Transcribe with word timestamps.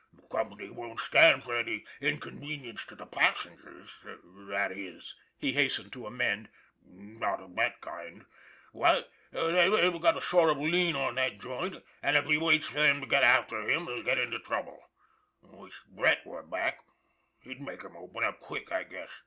"The 0.13 0.23
company 0.23 0.71
won't 0.71 0.99
stand 0.99 1.43
for 1.43 1.55
any 1.55 1.85
inconvenience 2.01 2.85
to 2.87 2.95
the 2.95 3.05
passengers 3.05 4.03
that 4.49 4.71
is" 4.71 5.13
he 5.37 5.51
hastened 5.53 5.93
to 5.93 6.07
amend," 6.07 6.49
not 6.83 7.39
of 7.39 7.55
this 7.55 7.73
kind. 7.81 8.25
What? 8.71 9.11
TheyVe 9.31 10.01
got 10.01 10.17
a 10.17 10.23
sort 10.23 10.49
of 10.49 10.57
lien 10.57 10.95
on 10.95 11.13
that 11.21 11.39
joint, 11.39 11.83
and 12.01 12.17
if 12.17 12.25
he 12.25 12.39
waits 12.39 12.67
for 12.69 12.79
them 12.79 12.99
to 13.01 13.05
get 13.05 13.21
after 13.21 13.69
him 13.69 13.85
he'll 13.85 14.01
get 14.01 14.17
into 14.17 14.39
trouble 14.39 14.89
v 15.43 15.49
Wish 15.55 15.81
Brett 15.87 16.25
were 16.25 16.41
back 16.41 16.79
he'd 17.41 17.61
make 17.61 17.83
him 17.83 17.95
open 17.95 18.23
up 18.23 18.39
quick, 18.39 18.71
I 18.71 18.85
guess. 18.85 19.11